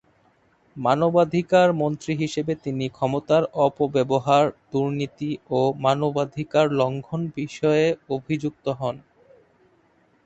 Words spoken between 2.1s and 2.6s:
হিসেবে